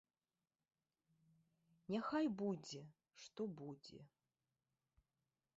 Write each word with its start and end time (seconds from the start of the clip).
Няхай 1.97 2.27
будзе, 2.41 2.81
што 3.27 3.41
будзе. 3.63 3.99